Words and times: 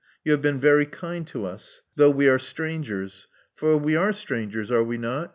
Yon 0.23 0.31
have 0.31 0.41
been 0.41 0.59
very 0.59 0.87
kind 0.87 1.27
to 1.27 1.45
ns, 1.47 1.83
though 1.95 2.09
w«r 2.09 2.33
are 2.33 2.39
strangers. 2.39 3.27
For 3.53 3.77
we 3.77 3.95
are 3.95 4.09
stiangers, 4.09 4.71
are 4.71 4.83
we 4.83 4.97
not? 4.97 5.29